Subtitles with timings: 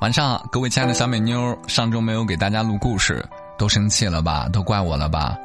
[0.00, 3.22] 晚上，各位亲爱的小美妞，上周没有给大家录故事，
[3.58, 4.48] 都生气了吧？
[4.50, 5.36] 都怪我了吧？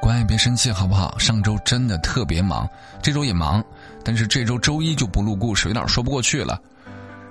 [0.00, 1.18] 乖，别生气好不好？
[1.18, 2.68] 上周真的特别忙，
[3.02, 3.60] 这周也忙，
[4.04, 6.60] 但是这周周一就不录故事，有点说不过去了。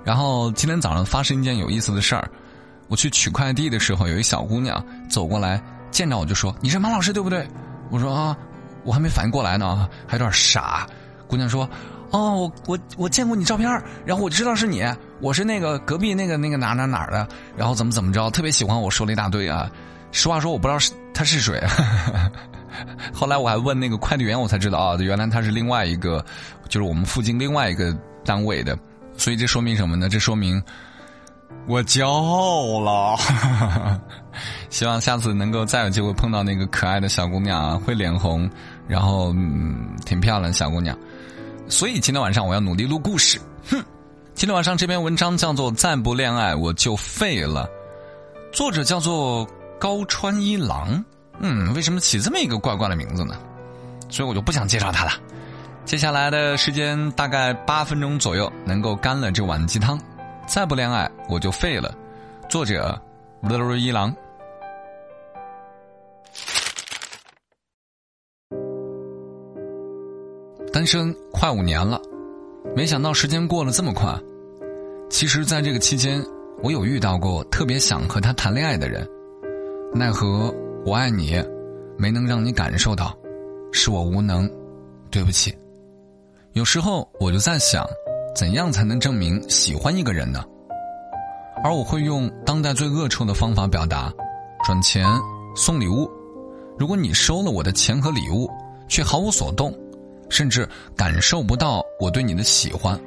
[0.04, 2.30] 然后今天早上发生一件有意思的事儿，
[2.88, 5.58] 我去取快递的时候，有一小姑娘走过来，
[5.90, 7.48] 见着我就说：“你是马老师对不对？”
[7.90, 8.36] 我说：“啊，
[8.84, 10.86] 我还没反应过来呢，还有点傻。”
[11.26, 11.66] 姑娘说。
[12.14, 13.68] 哦，我我我见过你照片
[14.06, 14.84] 然后我知道是你，
[15.20, 19.68] 我是那个隔壁那个那个哪哪哪的，然后怎么怎么着，特别喜欢我说了一大堆啊。
[20.12, 21.60] 实话说，我不知道是他是谁。
[23.12, 26.24] 后来我还问那个快递员，我才知道啊，原来他是另外一个，
[26.68, 27.92] 就是我们附近另外一个
[28.24, 28.78] 单位的。
[29.16, 30.08] 所以这说明什么呢？
[30.08, 30.62] 这说明
[31.66, 33.18] 我骄傲了。
[34.70, 38.48] 希望下次能够再有机会碰到那个可爱的小姑娘啊，会脸红，
[38.86, 40.96] 然后嗯，挺漂亮小姑娘。
[41.68, 43.40] 所以今天晚上我要努力录故事。
[43.70, 43.82] 哼，
[44.34, 47.68] 今天晚上这篇文章叫做《再不恋爱我就废了》，
[48.56, 51.02] 作者叫做高川一郎。
[51.40, 53.36] 嗯，为什么起这么一个怪怪的名字呢？
[54.08, 55.12] 所以我就不想介绍他了。
[55.84, 59.98] 接下来的时间大概八分钟左右，能够干了这碗鸡汤。
[60.46, 61.92] 再不恋爱我就废了。
[62.48, 63.00] 作者：
[63.42, 64.14] 高一郎。
[70.74, 72.02] 单身快五年了，
[72.74, 74.12] 没想到时间过了这么快。
[75.08, 76.20] 其实，在这个期间，
[76.64, 79.08] 我有遇到过特别想和他谈恋爱的人，
[79.94, 80.52] 奈何
[80.84, 81.40] 我爱你，
[81.96, 83.16] 没能让你感受到，
[83.70, 84.50] 是我无能，
[85.12, 85.56] 对不起。
[86.54, 87.86] 有时候我就在想，
[88.34, 90.44] 怎样才能证明喜欢一个人呢？
[91.62, 94.12] 而我会用当代最恶臭的方法表达：
[94.64, 95.06] 转钱
[95.54, 96.10] 送礼物。
[96.76, 98.50] 如果你收了我的钱和礼物，
[98.88, 99.72] 却毫无所动。
[100.34, 103.00] 甚至感受不到我对你的喜欢，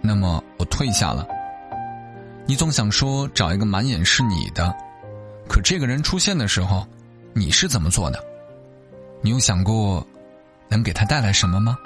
[0.00, 1.26] 那么我退下了。
[2.46, 4.72] 你总想说找一个满眼是你的，
[5.48, 6.86] 可这个人出现的时候，
[7.32, 8.24] 你是怎么做的？
[9.20, 10.06] 你有想过
[10.68, 11.76] 能给他带来什么吗？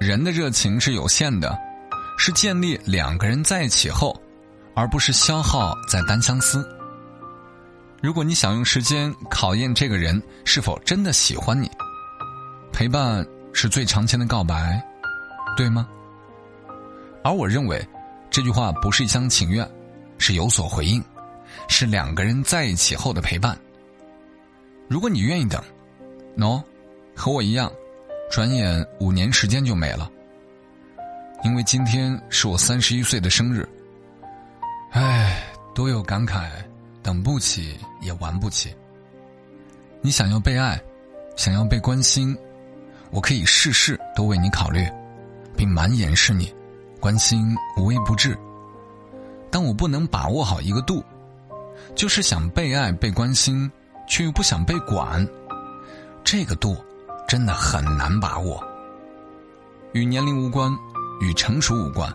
[0.00, 1.54] 人的热情是有限的，
[2.16, 4.18] 是建立两个人在一起后，
[4.74, 6.66] 而不是消耗在单相思。
[8.00, 11.70] 如果你想用时间考验这个人是否真的喜欢你，
[12.72, 13.22] 陪伴。
[13.54, 14.82] 是最长情的告白，
[15.56, 15.88] 对吗？
[17.22, 17.82] 而我认为，
[18.28, 19.66] 这句话不是一厢情愿，
[20.18, 21.02] 是有所回应，
[21.68, 23.56] 是两个人在一起后的陪伴。
[24.88, 25.62] 如果你愿意等
[26.36, 26.62] 喏，
[27.14, 27.72] 和我一样，
[28.30, 30.10] 转眼五年时间就没了。
[31.44, 33.66] 因为今天是我三十一岁的生日，
[34.90, 35.42] 唉，
[35.74, 36.50] 多有感慨，
[37.02, 38.74] 等不起也玩不起。
[40.00, 40.78] 你想要被爱，
[41.36, 42.36] 想要被关心。
[43.14, 44.84] 我可以事事都为你考虑，
[45.56, 46.52] 并满眼是你，
[46.98, 48.36] 关心无微不至。
[49.52, 51.00] 但我不能把握好一个度，
[51.94, 53.70] 就是想被爱、被关心，
[54.08, 55.24] 却又不想被管。
[56.24, 56.76] 这个度
[57.28, 58.60] 真的很难把握。
[59.92, 60.76] 与年龄无关，
[61.20, 62.12] 与成熟无关，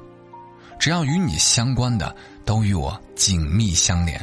[0.77, 4.19] 只要与你相关的，都与我紧密相连。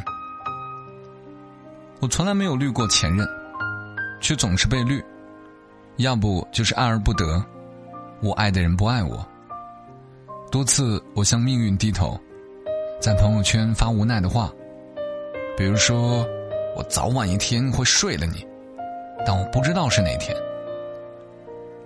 [2.01, 3.27] 我从来没有绿过前任，
[4.21, 5.03] 却总是被绿。
[5.97, 7.43] 要不就是爱而不得，
[8.21, 9.27] 我爱的人不爱我。
[10.51, 12.19] 多次我向命运低头，
[13.01, 14.53] 在朋友圈发无奈的话，
[15.57, 16.27] 比如说
[16.77, 18.47] 我早晚一天会睡了你，
[19.27, 20.37] 但我不知道是哪天。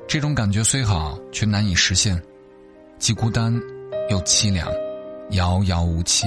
[0.08, 2.20] 这种感觉虽好，却难以实现，
[2.98, 3.54] 既孤单
[4.10, 4.68] 又凄凉，
[5.30, 6.26] 遥遥无期。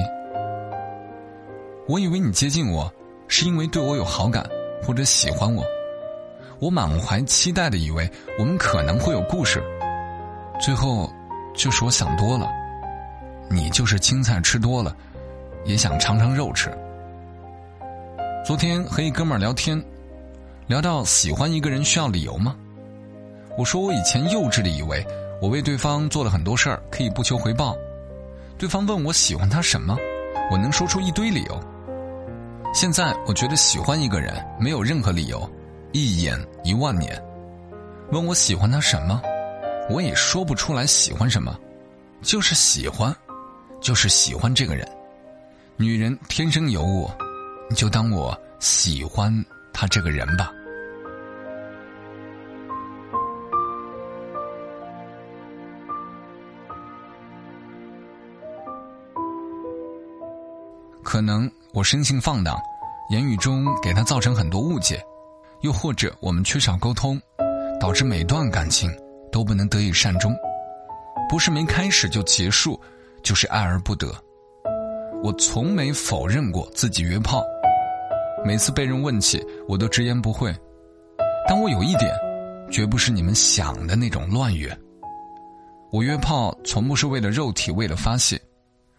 [1.86, 2.90] 我以为你接近我，
[3.28, 4.50] 是因为对我有好感
[4.82, 5.66] 或者喜欢我。
[6.64, 8.10] 我满怀期待的以为
[8.40, 9.62] 我们可能会有故事，
[10.62, 11.12] 最后
[11.54, 12.50] 就是我想多了，
[13.50, 14.96] 你就是青菜吃多了，
[15.66, 16.72] 也想尝尝肉吃。
[18.46, 19.78] 昨天和一哥们儿聊天，
[20.66, 22.56] 聊到喜欢一个人需要理由吗？
[23.58, 25.06] 我说我以前幼稚的以为
[25.42, 27.76] 我为对方做了很多事儿可以不求回报，
[28.58, 29.98] 对方问我喜欢他什么，
[30.50, 31.60] 我能说出一堆理由。
[32.74, 35.46] 现在我觉得喜欢一个人没有任何理由。
[35.94, 37.24] 一眼一万年，
[38.12, 39.22] 问我喜欢他什么，
[39.92, 41.56] 我也说不出来喜欢什么，
[42.24, 43.16] 就是喜欢，
[43.80, 44.88] 就是喜欢这个人。
[45.78, 47.16] 女人天生有我，
[47.70, 49.32] 你就当我喜欢
[49.72, 50.52] 他这个人吧。
[61.04, 62.60] 可能我生性放荡，
[63.12, 65.00] 言语中给他造成很多误解。
[65.64, 67.20] 又或者我们缺少沟通，
[67.80, 68.92] 导致每段感情
[69.32, 70.36] 都不能得以善终，
[71.30, 72.78] 不是没开始就结束，
[73.24, 74.14] 就是爱而不得。
[75.24, 77.42] 我从没否认过自己约炮，
[78.44, 80.54] 每次被人问起，我都直言不讳。
[81.48, 82.14] 但我有一点，
[82.70, 84.78] 绝不是你们想的那种乱约。
[85.94, 88.38] 我约炮从不是为了肉体，为了发泄，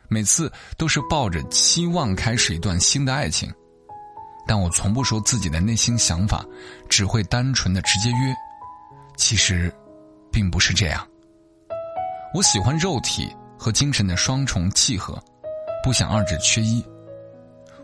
[0.08, 3.52] 每次都是抱着期望开始一段新的爱情。
[4.46, 6.44] 但我从不说自己的内心想法，
[6.88, 8.34] 只会单纯的直接约。
[9.16, 9.72] 其实，
[10.30, 11.06] 并不是这样。
[12.34, 15.22] 我喜欢肉体和精神的双重契合，
[15.82, 16.84] 不想二者缺一。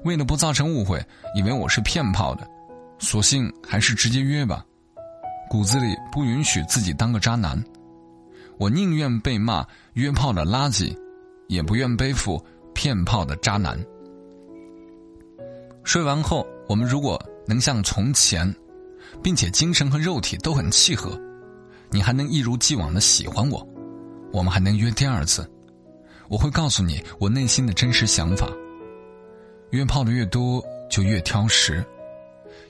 [0.02, 1.00] 为了不造成误会，
[1.34, 2.48] 以为我是骗炮的，
[2.98, 4.64] 索性还是直接约吧。
[5.48, 7.62] 骨子里不允许自己当个渣男，
[8.58, 10.96] 我宁愿被骂约炮的垃圾，
[11.48, 13.78] 也不愿背负骗炮的渣男。
[15.82, 18.54] 睡完后，我们如果能像从前，
[19.22, 21.18] 并且精神和肉体都很契合，
[21.90, 23.66] 你还能一如既往的喜欢我。
[24.32, 25.50] 我们还能约第二次，
[26.28, 28.46] 我会告诉你我内心的真实想法。
[29.70, 31.84] 约炮的越多就越挑食，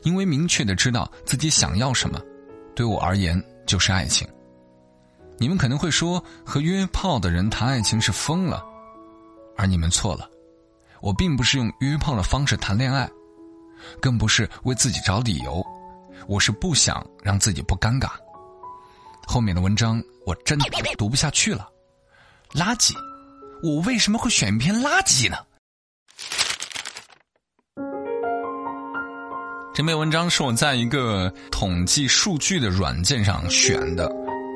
[0.02, 2.20] 因为明确的知道自己想要什么，
[2.74, 4.26] 对我而言就是爱情。
[5.36, 8.62] 你们可能会说和约炮的人谈爱情是疯了，
[9.56, 10.30] 而你们错了。
[11.00, 13.08] 我并不是用约炮的方式谈恋爱，
[14.00, 15.64] 更不是为自己找理由，
[16.28, 18.10] 我是不想让自己不尴尬。
[19.26, 20.66] 后面的文章我真的
[20.98, 21.68] 读不下去了，
[22.52, 22.94] 垃圾！
[23.62, 25.36] 我为什么会选一篇垃圾呢？
[29.72, 34.10] 这篇文章是我在一个统计数据的软件上选的，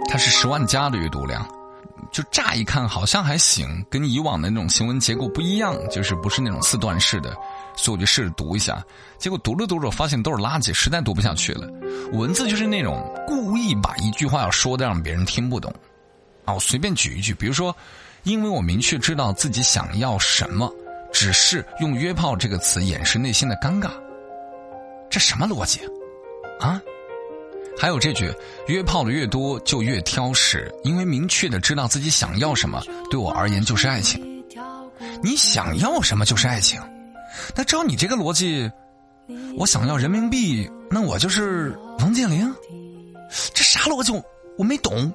[0.08, 1.48] 它是十万加的阅读量，
[2.12, 7.36] 就乍一看好像还行，跟以往的那种行文结构不一样，就是不是那种四段式的。
[7.76, 8.84] 所以我就试着读一下，
[9.18, 11.68] 结果读着读着发现都是垃圾，实在读不下去了。
[12.12, 15.74] 文字就是那种故意把一句话要说的让别人听不懂，
[16.44, 17.74] 啊，我随便举一句，比如说，
[18.22, 20.72] 因为我明确知道自己想要什么，
[21.12, 23.90] 只是用约炮这个词掩饰内心的尴尬，
[25.10, 25.80] 这什么逻辑？
[26.60, 26.80] 啊？
[27.84, 28.32] 还有这句，
[28.66, 34.42] 约炮的越多就越挑食，因为明确的知道自己想要什么，对我而言就是爱情。
[35.22, 36.80] 你想要什么就是爱情。
[37.54, 38.70] 那照你这个逻辑，
[39.58, 42.50] 我想要人民币，那我就是王健林，
[43.52, 44.10] 这啥逻辑？
[44.56, 45.12] 我没懂。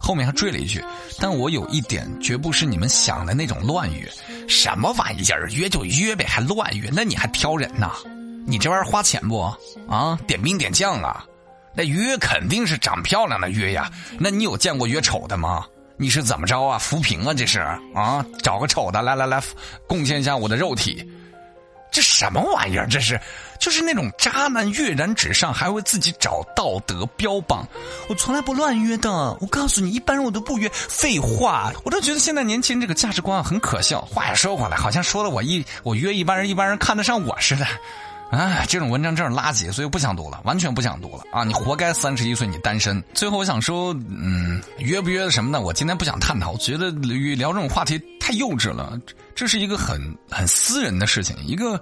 [0.00, 0.84] 后面还追了一句，
[1.20, 4.10] 但我有一点绝不是你们想的那种乱约，
[4.48, 5.48] 什么玩意儿？
[5.52, 6.90] 约就约呗，还乱约？
[6.92, 7.92] 那你还挑人呐？
[8.44, 9.38] 你这玩意儿花钱不？
[9.88, 11.24] 啊，点兵点将啊？
[11.74, 13.90] 那约肯定是长漂亮的约呀。
[14.18, 15.66] 那你有见过约丑的吗？
[15.96, 16.78] 你是怎么着啊？
[16.78, 17.32] 扶贫啊？
[17.32, 17.60] 这是
[17.94, 18.24] 啊？
[18.42, 19.40] 找个丑的来来来，
[19.86, 21.08] 贡献一下我的肉体。
[21.92, 22.88] 这什么玩意儿？
[22.88, 23.20] 这是，
[23.60, 27.68] 就是那种渣男跃然纸上，还会自己找道德标榜。
[28.08, 29.10] 我从来不乱约的。
[29.40, 30.66] 我告诉你，一般人我都不约。
[30.72, 34.00] 废话，我都觉得现在年轻人这个价值观很可笑。
[34.00, 37.66] 话也说回来，好像说了我一我约一般人，一般人看得上我似的。
[38.32, 41.44] 哎，这种文章真是垃圾，所以不想读了，完全不想读了啊！
[41.44, 43.02] 你活该，三十一岁你单身。
[43.12, 46.52] 最后我想说，嗯，约不约的什么的，我今天不想探讨。
[46.52, 48.96] 我觉得聊这种话题太幼稚了，
[49.34, 51.72] 这是一个很很私人的事情，一个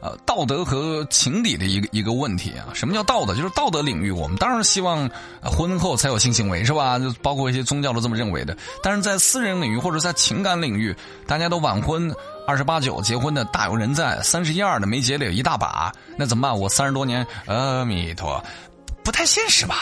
[0.00, 2.74] 呃道德和情理的一个一个问题啊。
[2.74, 3.32] 什么叫道德？
[3.32, 5.08] 就是道德领域，我们当然希望
[5.40, 6.98] 婚后才有性行为，是吧？
[6.98, 8.56] 就包括一些宗教都这么认为的。
[8.82, 10.92] 但是在私人领域或者在情感领域，
[11.28, 12.12] 大家都晚婚。
[12.46, 16.60] 二十八九结婚的大有人在，三十一二的没结的有一大把，那怎么办？
[16.60, 18.44] 我三十多年，阿弥陀，
[19.02, 19.76] 不太现实吧？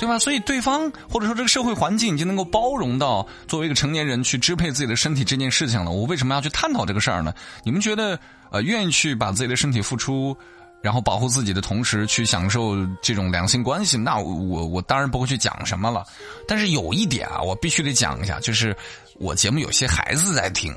[0.00, 0.18] 对吧？
[0.18, 5.90] 所以对方或者说这个社会环境已经能够包容到作为一个成年人去支配自己的身体这件事情了。
[5.90, 7.34] 我为什么要去探讨这个事儿呢？
[7.62, 8.18] 你们觉得
[8.50, 10.34] 呃，愿意去把自己的身体付出，
[10.80, 13.98] 然后保护自己的同时去享受这种两性关系？
[13.98, 16.02] 那我我当然不会去讲什么了。
[16.48, 18.74] 但是有一点啊，我必须得讲一下，就是
[19.18, 20.74] 我节目有些孩子在听。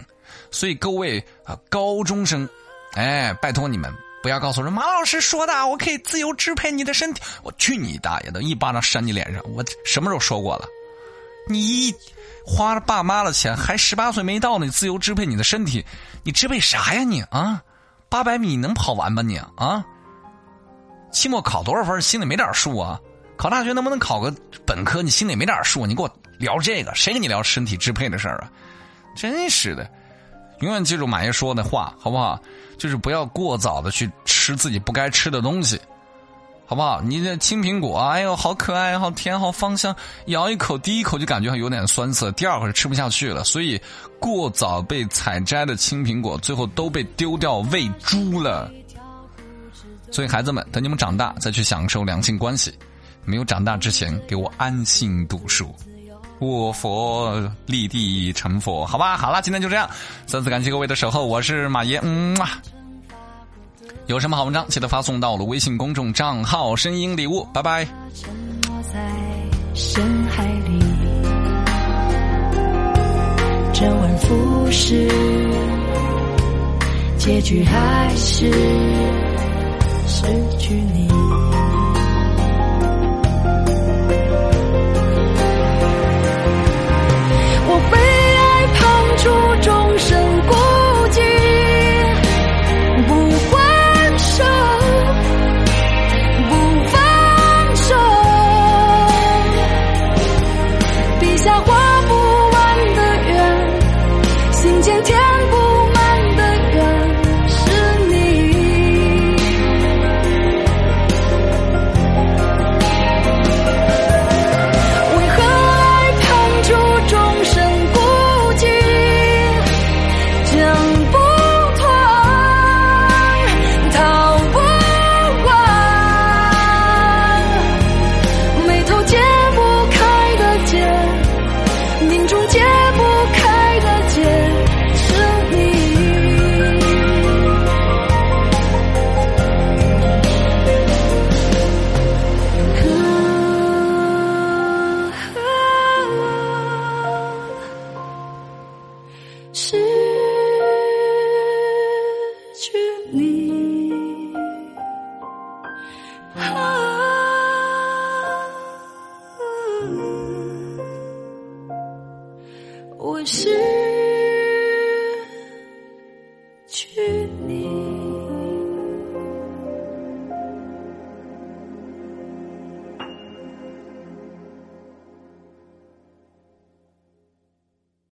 [0.51, 2.47] 所以各位啊，高中生，
[2.91, 3.89] 哎，拜托你们
[4.23, 7.21] 不要告诉我说马老师说的，我可以自由支配你的身体。
[7.43, 9.43] 我去你大爷的，一巴掌扇你脸上！
[9.53, 10.65] 我什么时候说过了？
[11.49, 11.93] 你
[12.45, 15.85] 花了爸妈的钱，还十八岁没到呢，你自由支配你的身体，
[16.23, 17.61] 你支配啥呀你啊？
[18.07, 19.83] 八百米能跑完吗你啊？
[21.11, 22.01] 期末考多少分？
[22.01, 22.97] 心里没点数啊？
[23.35, 24.33] 考大学能不能考个
[24.65, 25.01] 本科？
[25.01, 25.85] 你心里没点数？
[25.85, 28.49] 你给我聊这个，谁跟你聊身体支配的事儿啊？
[29.17, 29.85] 真是的。
[30.63, 32.39] 永远记住马爷说的话，好不好？
[32.77, 35.79] 就是不要过早的去吃自己不该吃的东西，
[36.65, 37.01] 好不好？
[37.01, 39.93] 你这青苹果，哎呦，好可爱，好甜，好芳香，
[40.27, 43.43] 咬一口，第一口就感觉有点酸涩，第二口就吃不下去了。
[43.43, 43.79] 所以，
[44.19, 48.71] 过早被采摘的青苹果，最后都被丢掉喂猪了。
[50.11, 52.73] 所以，孩子们，等你们长大再去享受两性关系，
[53.25, 55.75] 没有长大之前，给我安心读书。
[56.39, 59.89] 我佛立地成佛，好吧，好了，今天就这样，
[60.25, 62.59] 再次感谢各位的守候，我是马爷，嗯啊，
[64.07, 67.85] 有什么好文章，记得发送到我的微信公众账号“声音礼物”，拜拜。
[68.13, 68.99] 沉没在
[69.73, 70.79] 深海里，
[73.73, 75.07] 周而复始，
[77.17, 78.51] 结局还是
[80.07, 80.25] 失
[80.59, 81.07] 去你。